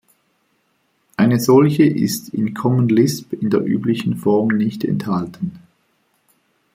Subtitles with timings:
[1.15, 5.59] Eine solche ist in Common Lisp in der üblichen Form nicht enthalten.